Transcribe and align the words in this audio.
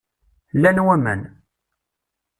Llan 0.55 0.79
waman. 0.85 1.21